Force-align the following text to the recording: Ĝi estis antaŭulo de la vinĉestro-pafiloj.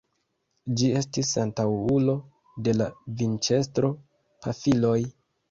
Ĝi 0.79 0.87
estis 1.01 1.29
antaŭulo 1.41 2.15
de 2.69 2.75
la 2.79 2.89
vinĉestro-pafiloj. 3.21 4.99